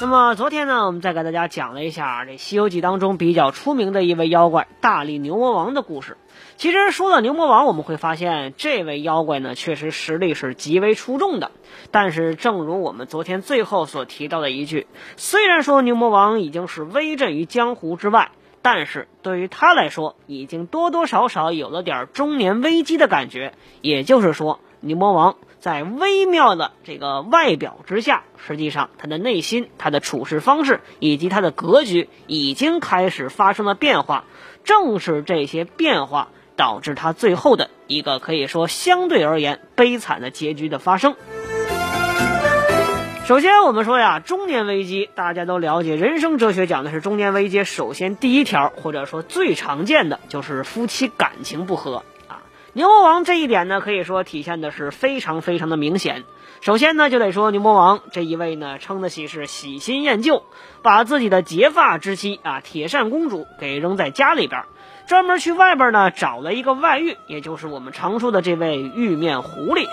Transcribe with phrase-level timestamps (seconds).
[0.00, 6.16] 那么昨天呢，我们再给大家讲了一下这《西游记》当中比较出名的一位妖怪大力牛魔王的故事。
[6.56, 11.50] 其实说到牛魔王，我们会发现这位妖怪呢，确实实力是极为出众的。
[11.90, 18.30] 但是，正如我们昨天最后所提到的一句，虽然说牛魔王已经是威震于江湖之外，
[18.62, 23.52] 但是对于他来说，已经多多少少有了点中年危机的感觉。
[23.82, 25.36] 也就是说，牛魔王。
[25.60, 34.24] 在微妙的这个外表之下，实际上他的内心、他的处事方式以及他的格局已经开始发生了变化。
[34.62, 41.16] 正是这些变化导致他最后的一个可以说相对而言悲惨的结局的发生。
[43.26, 47.64] 首先，我们说呀，中年危机，大家都了解，人生哲学讲的是中年危机。
[47.64, 52.04] 首先，第一条或者说最常见的就是夫妻感情不和。
[52.78, 56.22] 牛魔王这一点呢，可以说体现的是非常非常的明显。
[56.60, 60.44] 首先呢，就得说牛魔王这一位呢，称得起是喜新厌旧，
[60.80, 64.62] 把自己的结发之妻啊铁扇公主给扔在家里边，
[65.08, 69.88] 专门去外边呢找了一个外遇，也就是我们常说的这位玉面狐狸。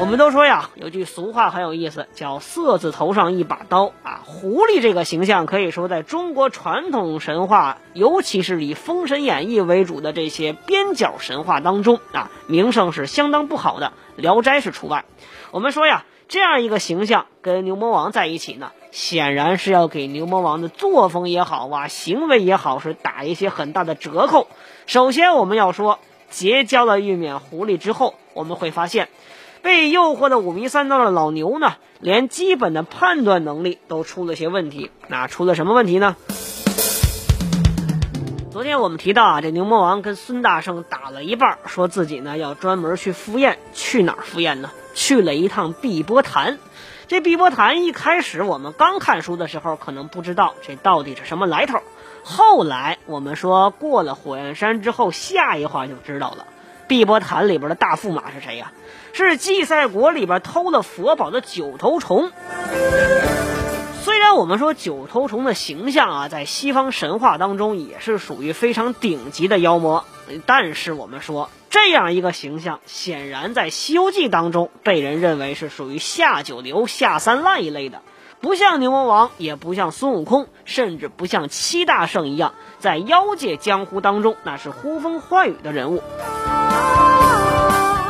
[0.00, 4.20] 我们都说呀，有句俗话很有意思，叫“色字头上一把刀”啊。
[4.24, 15.04] 狐狸这个形象可以说在中国传统神话，尤其是以《封神演义》为主的这些边角神话当中啊，名声是相当不好的，《聊斋》是除外。
[15.52, 24.48] 我们说呀，这样一个形象跟牛魔王在一起呢，显然是要给牛魔王的作风也好啊，行为也好，是打一些很大的折扣。
[24.86, 25.98] 首先，我们要说
[26.28, 29.08] 结交了玉面狐狸之后，我们会发现。
[29.64, 34.90] 被诱惑的五迷三道的老牛呢，连基本的判断能力都出了些问题。
[35.08, 36.16] 那出了什么问题呢？
[38.52, 43.58] 昨天我们提到啊，这牛魔王跟孙大圣打了一半，说自己呢要专门去赴宴。
[43.72, 44.70] 去哪儿赴宴呢？
[44.94, 46.58] 去了一趟碧波潭。
[47.08, 51.78] 这碧波潭一开始我们刚看书的时候，可能不知道这到底是什么来头。
[52.22, 56.48] 后来我们说过了火焰山之后，下一话就知道了。
[56.86, 58.72] 碧波潭里边的大驸马是谁呀？
[59.12, 62.30] 是祭赛国里边偷了佛宝的九头虫。
[64.02, 70.04] 虽然我们说九头虫的形象啊，在西方神话当中也是属于非常顶级的妖魔，
[70.46, 78.02] 但是我们说这样一个形象，显然在《西游记》当中被人认为是属于下九流、下三滥一类的，
[78.40, 86.02] 不像牛魔王，也不像孙悟空，甚至不像七大圣一样，在妖界江湖当中那是呼风唤雨的人物。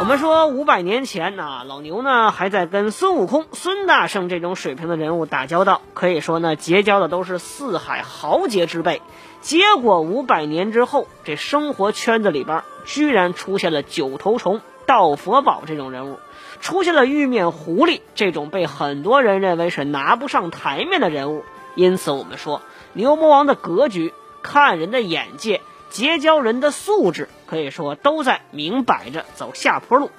[0.00, 9.00] 我们说五百年前呢，老牛呢还在跟孙悟空、孙大圣这种水平的人物打交道，可以说呢结交的都是四海豪杰之辈。
[9.40, 16.18] 结果五百年之后，这生活圈子里边居然出现了九头虫、盗佛宝这种人物，
[16.60, 21.44] 出现了玉面狐狸这种被很多人认为是拿不上台面的人物。
[21.76, 22.60] 因此，我们说
[22.92, 25.62] 牛魔王的格局、看人的眼界。
[25.90, 30.10] 结交人的素质可以说都在明摆着走下坡路。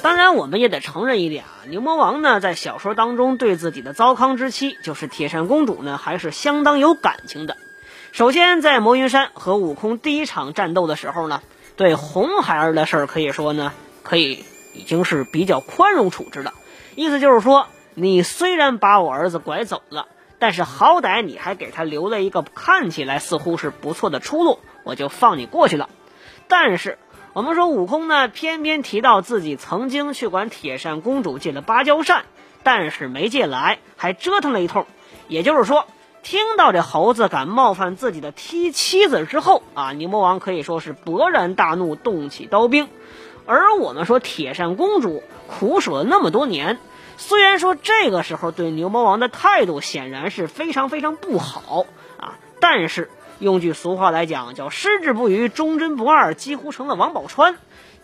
[0.00, 7.56] 当然，我们也得承认一点啊，牛魔王呢在小说当中对自己的糟糠之妻就是铁扇公主呢还是相当有感情的。
[8.12, 11.42] 首先，在魔云山和悟空第一场战斗的时候呢，
[11.74, 13.72] 对红孩儿的事儿可以说呢
[14.04, 16.54] 可以已经是比较宽容处置了，
[16.94, 20.06] 意思就是说，你虽然把我儿子拐走了。
[20.40, 25.88] 但是好歹你还给他留了一个看起来似乎是不错的出路，我就放你过去了。
[26.48, 26.98] 但是
[27.34, 32.24] 我们说悟空呢，偏偏提到自己曾经去管铁扇公主借了芭蕉扇，
[32.64, 34.86] 但是没借来，还折腾了一通。
[35.28, 35.84] 也就是说，
[36.22, 42.88] 听到这猴子敢冒犯自己的妻妻子之后啊，牛魔王可以说是勃然大怒，动起刀兵。
[43.46, 46.78] 而我们说铁扇公主苦守了那么多年。
[47.20, 51.84] 虽然说这个时候对牛魔王的态度显然是非常非常不好
[52.18, 57.56] 啊，但是用句俗话来讲，叫失之不渝，忠贞不二，几乎成了王宝钏。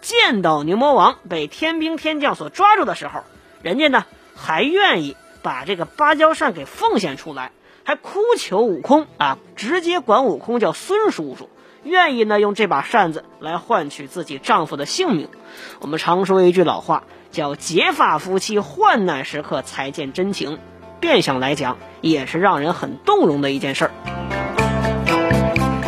[0.02, 3.22] 见到牛魔王被天兵天将所抓住的时候，
[3.62, 4.04] 人家呢
[4.34, 7.52] 还愿意把这个芭蕉扇给奉献出来，
[7.84, 11.48] 还哭求悟空啊，直接管悟空叫孙叔叔，
[11.82, 15.30] 愿意呢用这把扇子来换取自己丈夫的性命。
[15.80, 17.04] 我们常说一句老话。
[17.36, 20.58] 叫结发夫妻患难时刻才见真情，
[21.00, 23.90] 变相来讲，也是让人很动容的一件事儿。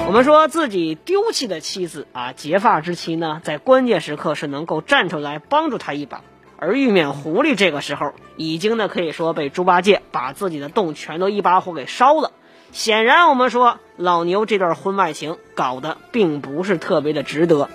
[0.06, 6.20] 我们说自己丢弃的妻子啊，结发之妻呢，在关键时刻是能够站出来帮助他一把。
[6.58, 12.30] 而玉面狐狸这个时候已经呢，可以说被猪八戒把自己的洞全都一把火给烧了。
[12.72, 17.70] 显然，我们说老牛这段婚外情搞得并不是特别的值得。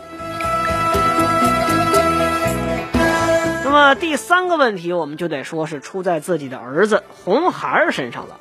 [3.74, 8.40] 那么第三个问题，我们就得说是出在自己的儿子红孩儿身上了。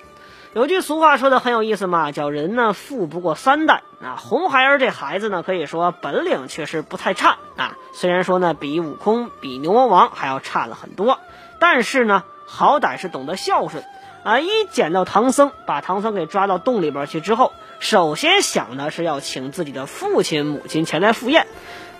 [0.52, 3.82] 有句俗话说的很有意思嘛，叫人呢富不过三代。
[3.98, 7.78] 那红孩儿这孩子呢，可以说本领确实不太差啊。
[7.94, 11.18] 虽然说呢比悟空、比牛魔王还要差了很多，
[11.58, 13.84] 但是呢好歹是懂得孝顺
[14.24, 14.38] 啊。
[14.38, 21.46] 一捡到唐僧，把唐僧给抓到洞里边去之后，首先想的是要请自己的父亲、母亲前来赴宴。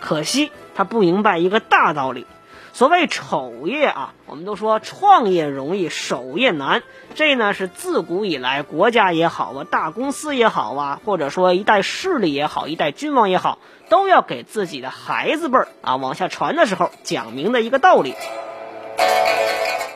[0.00, 2.26] 可惜他不明白一个大道理。
[2.74, 6.82] 所谓丑业啊，我们都说创业容易，守业难。
[7.14, 13.58] 这呢是自古以来，国家也好啊，大公司也好啊，或者说一代势力也好，一代君王也好，
[13.90, 18.14] 都要给自己的孩子辈儿啊往下传的时候讲明的一个道理。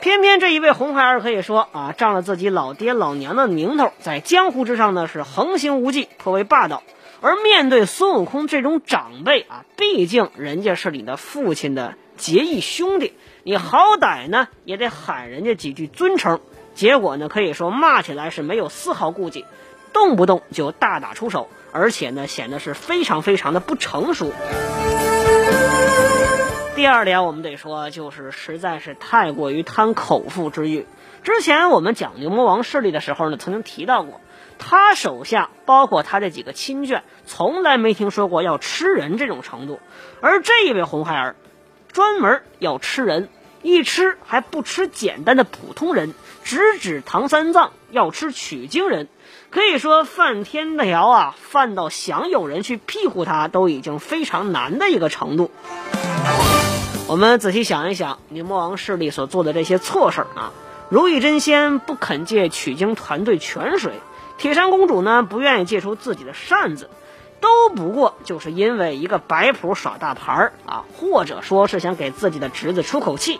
[0.01, 6.83] 偏偏这一位红孩儿可以说啊，仗着自己老爹老娘的名头，在江湖之上呢是横行无忌，颇为霸道。
[7.21, 11.95] 而面对孙悟空这种长辈啊，毕竟人家是你的父亲的。
[12.17, 16.41] 结义兄弟，你好歹呢也得喊人家几句尊称。
[16.73, 19.45] 结果呢，可以说骂起来是没有丝毫顾忌，
[19.93, 24.31] 动不动就大打出手，而且呢显得是非常非常的不成熟。
[26.75, 30.85] 第二点，我们得说就是实在是太过于贪口腹之欲。
[31.23, 34.21] 之前我们讲牛魔王势力的时候呢，曾经提到过，
[34.59, 39.79] 他手下包括他这几个亲眷，从来没听说过要吃人这种程度。
[40.21, 41.35] 而这一位红孩儿。
[41.97, 43.27] 专门要吃人，
[43.63, 46.13] 一吃还不吃简单的普通人，
[46.43, 49.07] 直指唐三藏要吃取经人，
[49.49, 55.49] 可以说犯天条啊，犯到想有人去庇护他都已经非常难的一个程度。
[57.07, 60.51] 我们仔细想一想，牛魔王势力所做的这些错事儿啊，
[60.89, 63.93] 如意真仙不肯借取经团队泉水，
[64.37, 66.91] 铁扇公主呢不愿意借出自己的扇子。
[67.39, 73.39] 都不过就是因为一个摆谱耍大牌儿啊，或者说是想给自己的侄子出口气，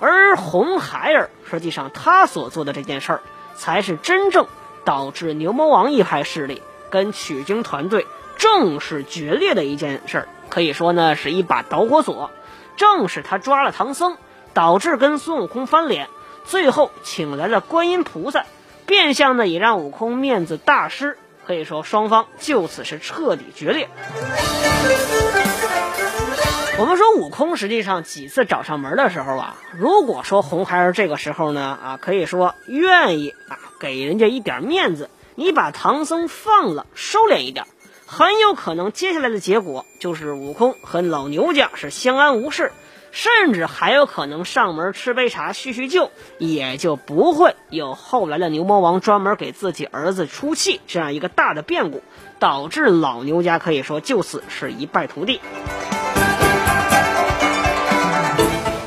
[0.00, 3.20] 而红孩儿实际上他所做的这件事儿，
[3.56, 4.46] 才是真正
[4.84, 8.06] 导致牛魔王一派势力跟取经团队
[8.36, 12.30] 正式决裂的一件事儿，可以说呢是一把导火索。
[12.76, 14.16] 正是他抓了唐僧，
[14.52, 16.08] 导致跟孙悟空翻脸，
[16.44, 18.46] 最后请来了观音菩萨，
[18.84, 21.16] 变相的也让悟空面子大失。
[21.46, 23.88] 可以说，双方就此是彻底决裂。
[26.76, 37.66] 我们说，悟空实际上几次找上门的时候啊，如果说红孩儿这个时候呢啊，可以说愿意啊给人家一点面子，你把唐僧放了，收敛一点，
[38.06, 42.72] 很有可能接下来的结果就是悟空和老牛家是相安无事。
[43.14, 52.02] 甚至还有可能上门吃杯茶叙叙旧，也就不会有后来的牛魔王专门给自己儿子出气这样一个大的变故，
[52.40, 55.40] 导致老牛家可以说就此是一败涂地。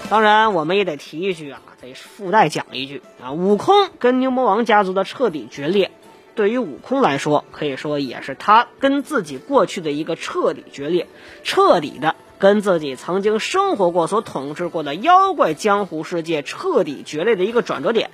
[0.10, 5.90] 当然，我们也得提一句啊，得附带讲一句啊，悟空跟牛魔王家族的彻底决裂，
[6.36, 11.07] 对于悟空来说，可以说也是他跟自己过去的一个彻底决裂，
[11.46, 12.18] 彻底的。
[12.40, 18.12] 跟自己曾经生活过、所统治过的妖怪江湖世界彻底决裂的一个转折点。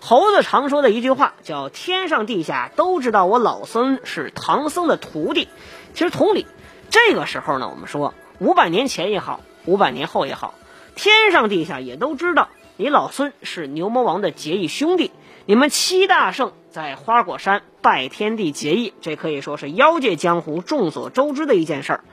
[0.00, 5.48] 猴子常说的一句话叫“天上地下都知道我老孙是唐僧的徒弟”。
[5.92, 6.46] 其实同理，
[6.88, 10.54] 这个时候呢，我们说五百年前也好，五百年后也好，
[10.94, 15.10] 天上地下也都知道你老孙是牛魔王的结义兄弟。
[15.44, 22.04] 你们七大圣在花果山拜天地结义，这可以说是妖界江湖众所周知的一件事儿。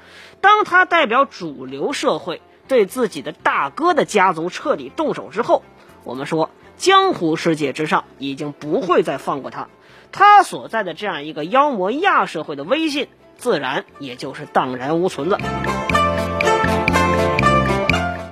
[0.42, 5.64] 当他代表主流社会对自己的大哥的家族彻底动手之后，
[6.04, 9.68] 我们说江湖世界之上已经不会再放过他，
[10.12, 15.40] 他所在的这样一个妖魔亚社会的威信，自然也就是荡然无存了。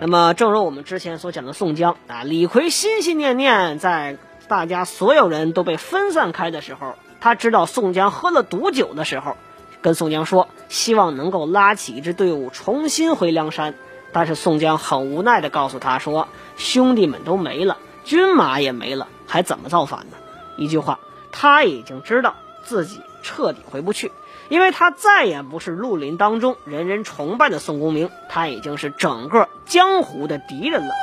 [0.01, 4.17] 那么，正如我们之前所讲的，宋江啊，李逵心心念念在。
[4.45, 9.38] 大家所有人都被分散开的时候，他知道宋江喝了毒酒的时候，
[9.83, 13.75] 跟宋江说，希望能够拉起一支队伍重新回梁山。
[14.13, 20.17] 但是宋江很无奈的告诉他说，兄弟们都没了，军马也没了，还怎么造反呢？
[20.55, 20.99] 一句话，
[21.31, 24.11] 他已经知道自己彻底回不去，
[24.49, 30.93] 因为他再也不是绿林当中人人崇拜的宋公明，他已经是整个江湖的敌人了。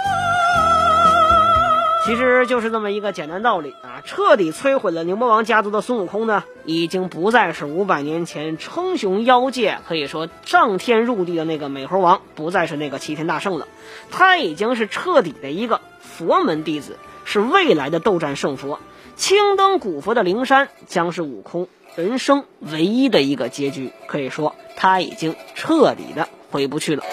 [2.10, 4.02] 其实就是这么一个简单道理啊！
[4.04, 13.68] 彻底摧毁了牛魔王家族的孙悟空呢，已经不再是五百年前称雄妖界，可以说上天入地的那个美猴王，不再是那个齐天大圣了。
[14.10, 18.80] 他已经是彻底的一个佛门弟子，是未来的斗战胜佛。
[19.14, 27.04] 青灯古佛的灵山将是悟空人生唯一的一个结局，可以说他已经彻底的回不去了。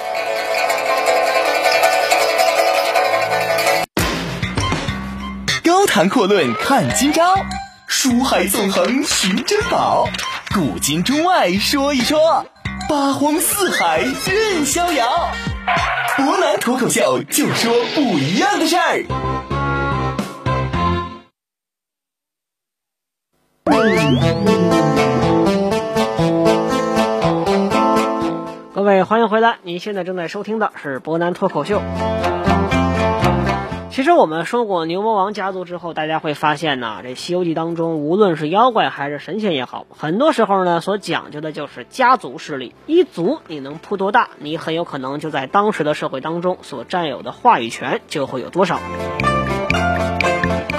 [5.98, 7.34] 谈阔论看今朝，
[7.88, 10.08] 书海纵横寻珍宝，
[10.54, 12.46] 古今中外说一说，
[12.88, 15.32] 八荒四海任逍遥。
[16.16, 19.06] 博南脱口秀就说不一样的事儿。
[28.76, 29.58] 各位，欢迎回来！
[29.64, 31.82] 您现在正在收听的是博南脱口秀。
[33.98, 42.76] 其实我们说过牛魔王家族之后，大家会发现呢，这《西游记》当中，无论是妖怪还是神仙也好，很多时候呢，所讲究的就是家族势力。
[42.86, 48.80] 一族你能铺多大，你很有可能就在当时的社会当中所占有的话语权就会有多少。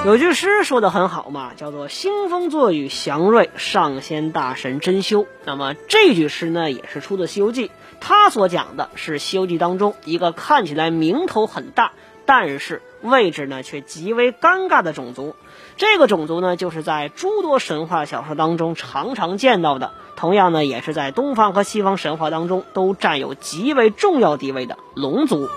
[0.06, 5.26] 有句诗说的很好嘛，叫做“兴风作雨祥瑞，上仙大神真修”。
[5.44, 7.66] 那么这句诗呢，也是出自《西游记》，
[7.98, 11.90] 它所讲的是《西游记》当中一个看起来名头很大，
[12.24, 15.36] 但是位置呢却极为尴尬的种族。
[15.76, 25.48] 这个种族呢，就是在诸多神话小说当中常常见到的，同样呢，也是在东方和西方神话当中都占有极为重要地位的龙族。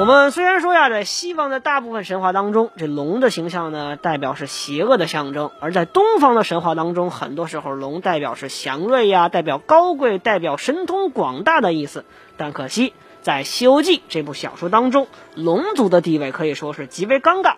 [0.00, 12.06] 我们虽然说呀，在西方的大部分神话当中，这龙的形象呢，代表是邪恶的象征；而在东方的神话当中，很多时候龙代表是祥瑞呀，代表高贵，代表神通广大的意思。
[12.38, 17.56] 但可惜，在《西游记》这部小说当中，龙族的地位可以说是极为尴尬。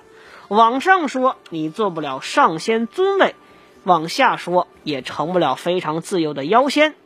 [0.48, 3.36] 往上说，你做不了上仙尊位；
[3.84, 6.96] 往下说，也成不了非常自由的妖仙。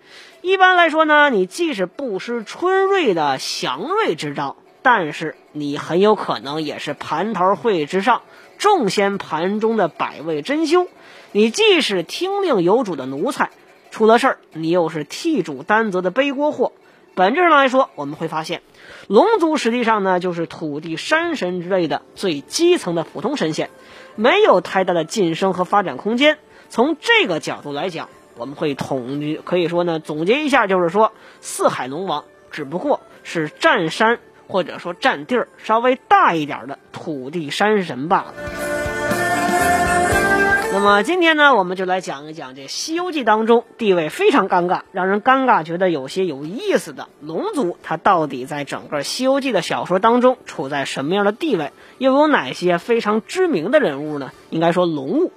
[0.41, 4.57] 一般来说呢，你既是不失春瑞的祥瑞之兆。
[4.87, 8.23] 但是你很有可能也是蟠桃会之上
[8.57, 10.87] 众仙盘中的百位真修，
[11.33, 13.51] 你既是听令有主的奴才，
[13.91, 16.71] 出了事儿你又是替主担责的背锅货。
[17.17, 18.63] 本质上来说，我们会发现，
[19.09, 23.71] 龙族实际上呢就是土地山神之类的最基层的普通神仙，
[24.15, 26.39] 没有太大的晋升和发展空间。
[26.69, 34.21] 从这个角度来讲，我们会统可以说呢总结一下，就是说四海龙王只不过是占山。
[34.49, 38.35] 或者说占地儿稍微大一点的土地山神罢了。
[40.73, 51.73] 那么今天呢，我们就来讲一讲这《西游记》当中地位非常尴尬、让人尴尬、觉得有些有意思的龙族，它到底在整个《西游记》的小说当中处在什么样的地位？
[51.97, 54.33] 又有哪些非常知名的人物呢？
[54.51, 55.33] 应该说龙物。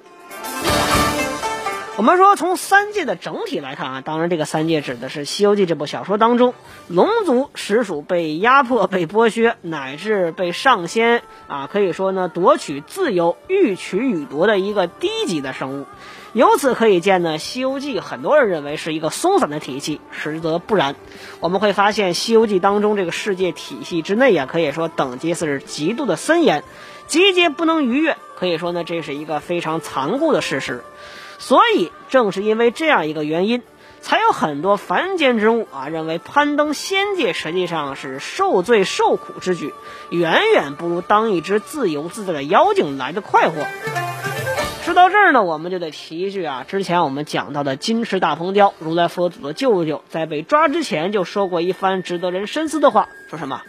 [2.00, 6.54] 我们说，从三界的整体来看啊，当然这个三界指的是《西游记》这部小说当中，
[6.88, 15.86] 龙族实属被压迫、 被剥削，乃至被上仙啊，可以说呢夺取自由、欲取予夺的一个低级的生物。
[16.32, 20.96] 由此可以见呢，《西游记》很多人认为是一个松散的体系，实则不然。
[21.42, 26.64] 我们会发现，《西游记》当中这个世界体系之内啊，可以说等级是极度的森严，
[27.08, 28.16] 节节不能逾越。
[28.38, 30.82] 可以说呢，这是一个非常残酷的事实。
[31.42, 33.62] 所以，正是因为这样一个原因，
[34.02, 39.74] 才有很多凡间之物啊，认为攀登仙界实际上是受罪受苦之举，
[40.10, 43.66] 远远不如当一只自由自在的妖精来的快活。
[44.84, 53.62] 说到这儿呢，我们就得提一句啊，之前我们讲到的金翅大鹏雕，如来佛祖的舅舅，在被抓之前就说过一番值得人深思的话，说什么？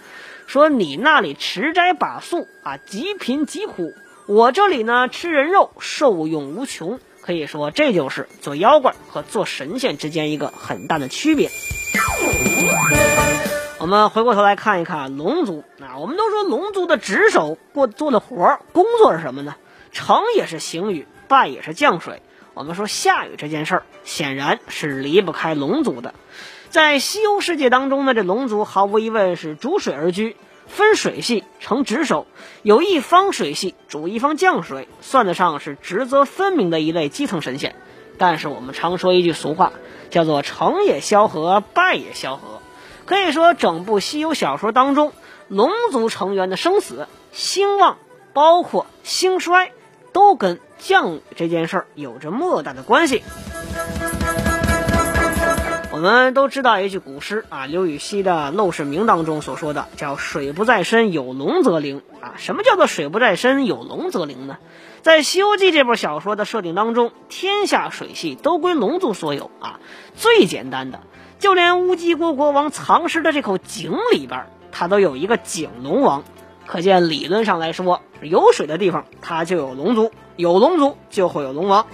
[0.46, 3.92] 说你那里持斋把素啊，极贫极苦，
[4.26, 6.98] 我这里呢吃人肉，受用无穷。
[7.30, 11.48] 可以说，这就是做妖怪和做神仙之间一个很大的区别。
[13.78, 19.54] 我们回过头来看一看龙族啊，我们都说龙族的职守过做的活儿工作是什么呢？
[19.92, 22.20] 成也是行雨，败也是降水。
[22.52, 26.14] 我们说下雨这件事儿，显然是离不开龙族的。
[26.68, 30.34] 在西游世界当中呢，这龙族毫无疑问是逐水而居。
[30.70, 32.26] 分水系成职守，
[32.62, 37.74] 有一方水系主一方降水，算得上是职责分明的一类基层神仙。
[38.16, 39.72] 但是我们常说一句俗话，
[40.10, 42.60] 叫做成也萧何，败也萧何。
[43.04, 45.12] 可以说，整部西游小说当中，
[45.48, 47.98] 龙族成员的生死、兴旺，
[48.32, 49.72] 包括兴衰，
[50.12, 53.22] 都跟降雨这件事儿有着莫大的关系。
[56.00, 62.32] 我们都知道一句古诗啊，刘禹锡的《陋室铭》当中所说的叫“水不在深，有龙则灵”啊。
[62.38, 64.56] 什么叫做“水不在深，有龙则灵”呢？
[65.02, 69.78] 在《西游记》这部小说的设定当中，天下水系都归龙族所有啊。
[70.14, 71.00] 最简单的，
[71.38, 76.24] 就连乌鸡国国王藏尸的这口井里边，它都有一个井龙王。
[76.66, 81.84] 可见理论上来说，有水的地方它就有龙族，有龙族就会有龙王。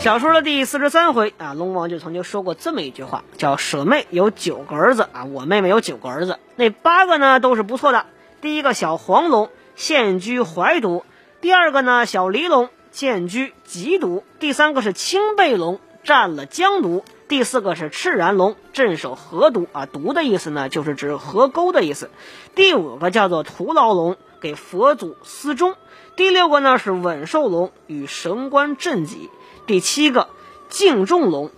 [0.00, 8.06] 小说的第四十三回啊，龙王就曾经说过这么一句话，叫“舍妹有九个儿子啊，我妹妹有九个儿子，那八个呢都是不错的。
[8.40, 11.04] 第一个小黄龙现居怀都，
[11.42, 22.10] 第二个呢小狸龙现居吉都，第三个是青背龙占了江都，第四个是赤然龙镇守河都啊，都的意思呢就是指河沟的意思。
[22.54, 25.74] 第五个叫做徒劳龙给佛祖司中，
[26.16, 29.28] 第六个呢是稳寿龙与神官镇己。
[29.70, 30.26] 第七个
[30.68, 31.52] 敬重龙，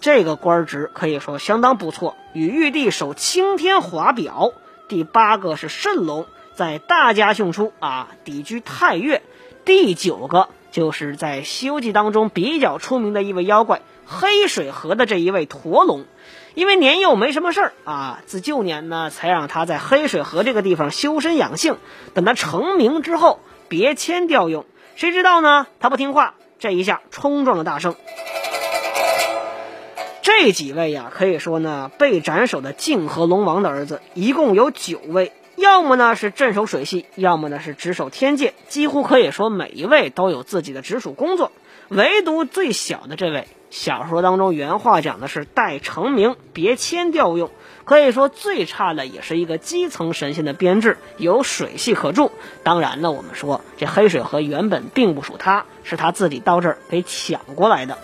[0.00, 4.52] 这个官职可以说相当不错，与玉帝守青天华表。
[4.88, 9.20] 第八个是慎龙，在大家雄出啊，抵居太岳。
[9.66, 16.06] 第九个就是在《西游记》当中比较出名的一位妖怪黑水河的这一位驼龙，
[16.54, 21.76] 因为年幼没什么事儿啊，自旧年呢才让他在黑水河这个地方修身养性，
[22.14, 24.64] 等他成名之后别迁调用。
[24.96, 25.66] 谁知道呢？
[25.80, 26.34] 他不听话。
[26.58, 27.94] 这一下冲撞了大圣，
[30.22, 41.52] 这几位呀，可以说呢，被斩首的泾河龙王的儿子一共有九位，要么呢是镇守水系，要么呢是值守天界，几乎可以说每一位都有自己的直属工作，
[41.88, 43.48] 唯独最小的这位。
[43.70, 47.50] 小说当中原话讲的是待成名别迁调用，
[47.84, 52.30] 可以说最差的也是一个基层神仙的编制，有水系可助。
[52.62, 57.98] 当然呢，我们说这黑水河原本并不属他，是他自己到这儿给抢过来的。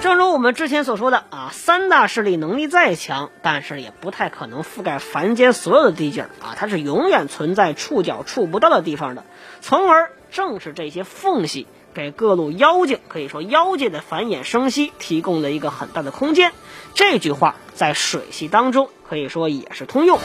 [0.00, 9.24] 正如我们之前所说的啊，三大势力能力再强，但是也不太可能覆盖凡间所有的地界啊，它是永远存在触角触不到的地方的，
[9.60, 11.66] 从而正是这些缝隙。
[11.94, 16.52] 给各路妖精，可以说妖界的繁衍生息提供了一个很大的空间。
[16.92, 20.18] 这句话在水系当中可以说也是通用。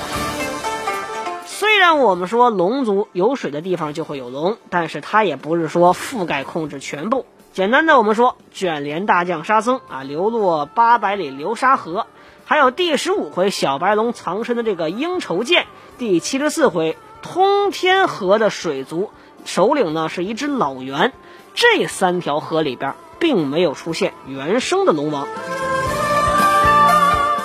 [1.45, 7.25] 虽然我们说龙族有水的地方就会有龙，但是它也不是说覆盖控制全部。
[7.53, 12.05] 简单的我们说，卷帘大将沙僧啊，流落八百里流沙河，
[12.43, 19.09] 还有第十五回小白龙藏身的这个鹰愁涧，第七十四回通天河的水族
[19.45, 21.13] 首领呢是一只老猿。
[21.53, 25.27] 这三条河里边并没有出现原生的龙王，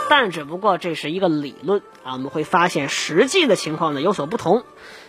[0.09, 2.13] 但只不过这是一个理论啊。
[2.13, 4.63] 我们会发现实际的情况呢有所不同。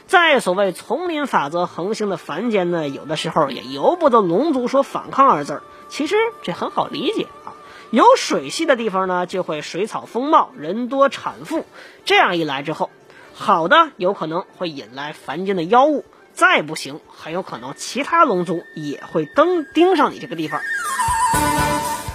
[0.07, 5.63] 在所谓丛林法则横行的凡间呢，有的时候也由不得龙族说反抗二字儿。
[5.89, 7.53] 其实这很好理解啊，
[7.91, 11.65] 有水系的地方呢，就会水草丰茂，人多产富。
[12.03, 12.89] 这样一来之后，
[13.35, 16.03] 好的有可能会引来凡间的妖物。
[16.37, 20.61] 再不行，很有可能其他龙族也会登盯上你这个地方。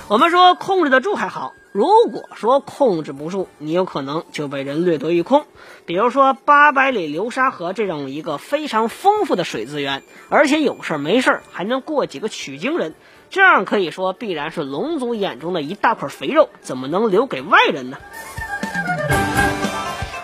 [0.06, 5.44] 我们说控制得住还好，如果说控制不住，你有可能就被人掠夺一空。
[5.86, 12.94] 比如说八百里流沙河这种一个非常丰富的水资源，而且有事儿没事儿还能过几个取经人，
[13.28, 17.98] 这样可以说必然是龙族眼中的一大块肥肉，怎么能留给外人呢？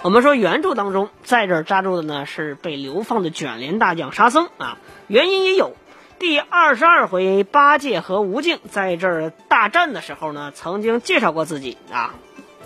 [0.02, 5.74] 我们说原著当中在这儿扎住的呢是被流放的卷帘大将沙僧啊，原因也有。
[6.20, 12.14] 第二十二回八戒和吴敬在这儿大战的时候呢，曾经介绍过自己啊。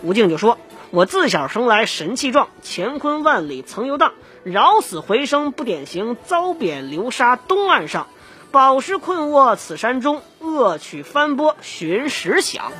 [0.02, 0.58] 吴敬就说
[0.90, 8.08] ：“我自小生来神气壮，乾坤万里曾游荡，饶死回生不典型，遭贬流沙东岸上，
[8.50, 12.72] 宝石困卧此山中，恶曲翻波寻石响。”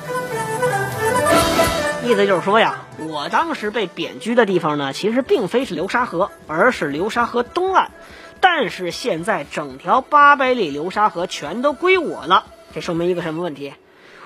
[2.05, 7.91] 意思就是说呀，我当时被贬居的地方呢，其实并非是流沙河，而是流沙河东岸。
[8.41, 13.73] 但是现在整条八百里流沙河全都归我了，这说明一个什么问题？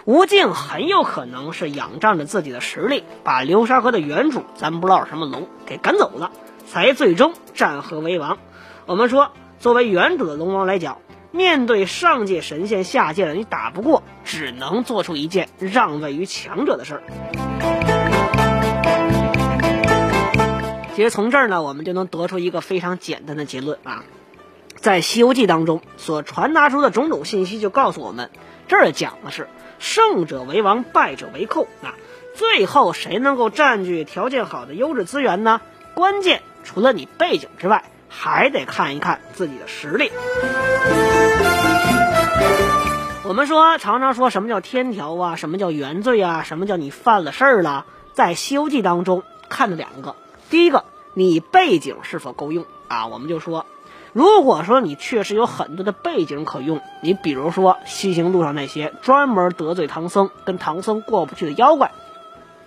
[0.06, 6.32] 吴敬很有可能是仰仗着自己的实力，把流沙河的原主，咱不知道什么龙，给赶走了，
[6.66, 8.40] 才最终占河为王。
[8.88, 10.98] 我们说，作为原主的龙王来讲。
[11.30, 17.47] 面对上界神仙下界的，你打不过，只能做出一件让位于强者的事儿。
[20.98, 24.04] 其实从这儿呢，我们就能得出一个非常简单的结论啊，
[24.78, 28.32] 在《西游记》当中所传达出的种种信息，就告诉我们，
[28.68, 31.94] 这儿讲的是胜者为王，败者为寇啊。
[32.34, 35.62] 最后谁能够占据条件好的优质资源呢？
[35.94, 37.84] 关键除了你背景之外。
[38.10, 40.12] 还得看一看自己的实力。
[43.24, 50.16] 我们说常常说什么叫天条啊，什么叫原罪啊，什么叫你犯了事儿了，在《西游记》当中看的两个，
[50.50, 53.08] 第一个你背景是否够用啊？
[53.08, 53.66] 我们就说，
[54.14, 61.92] 如果说你确实有很多的背景可用，你比如说西行路上那些专门得罪唐僧、跟唐僧过不去的妖怪，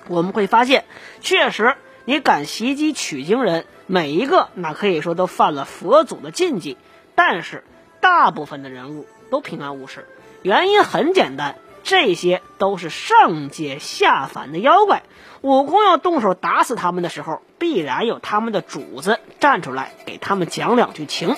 [0.09, 0.85] 我们会发现，
[1.21, 6.77] 确实你敢袭击取经人，每一个那可以说都犯了佛祖的禁忌，
[7.14, 7.64] 但是
[8.01, 10.07] 大部分的人物都平安无事。
[10.43, 11.57] 原因很简单，
[11.90, 15.03] 这些都是上界下凡的妖怪，
[15.40, 21.35] 悟空要动手打死他们的时候，必然有他们的主子站出来给他们讲两句情。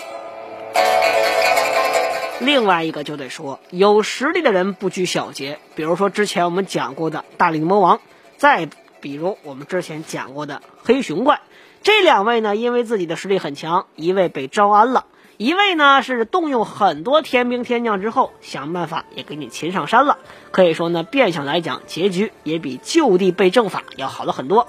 [2.39, 8.03] 另外一个就得说，有实力的人不拘小节，比如说之前我们讲过的大力魔王，
[8.37, 8.69] 再
[9.01, 11.41] 比如我们之前讲过的黑熊怪，
[11.83, 15.07] 这两位呢，因为自己的实力很强，一位被招安了。
[15.39, 20.19] 一位呢是动用很多天兵天将之后，想办法也给你擒上山了。
[20.51, 24.69] 可以说呢，变相来讲，结局也比就地被正法要好了很多。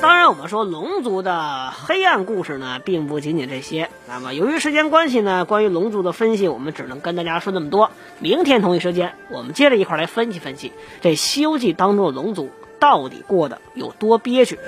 [0.00, 3.88] 当然，我们说龙族的黑暗故事呢，并不仅仅这些。
[4.08, 7.92] 那么，由于时间关系呢，关于龙族的分析，我们只能跟大家说那么多。
[8.18, 14.58] 明天同一时间，我们接着一块来分析分析这《西游记》当中的龙族到底过得有多憋屈。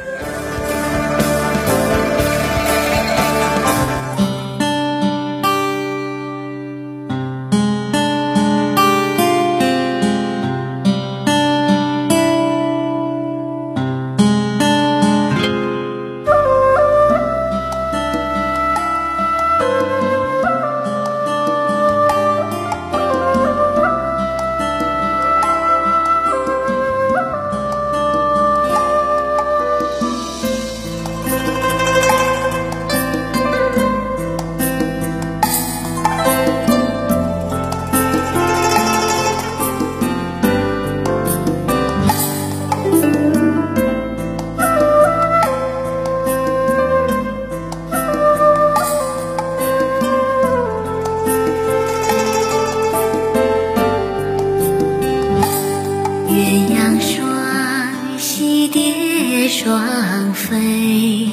[56.28, 56.32] 鸳
[56.74, 61.28] 鸯双栖蝶双飞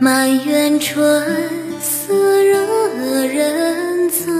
[0.00, 1.22] 满园春
[1.80, 4.32] 色惹人醉。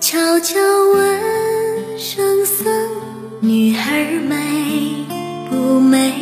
[0.00, 0.58] 悄悄
[0.94, 2.66] 问圣僧
[3.40, 4.36] 女儿美
[5.50, 6.12] 不美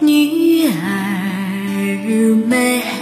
[0.00, 2.97] 女儿美。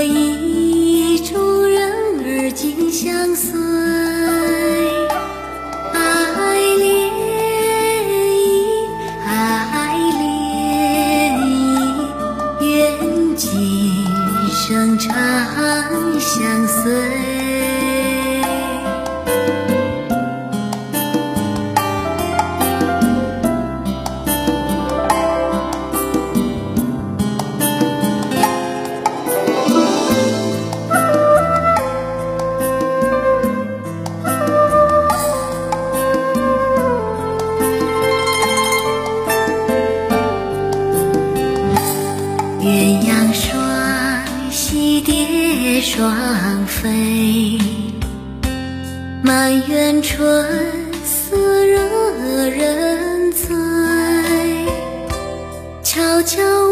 [0.00, 1.90] 一种人
[2.24, 4.07] 儿紧相随
[49.28, 50.42] 满园春
[51.04, 51.36] 色
[51.66, 53.54] 惹人醉。
[55.82, 56.67] 悄悄